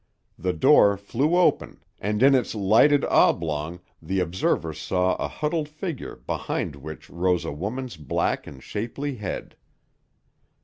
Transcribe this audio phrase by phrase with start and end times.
[0.39, 6.15] The door flew open and in its lighted oblong the observer saw a huddled figure
[6.25, 9.55] behind which rose a woman's black and shapely head.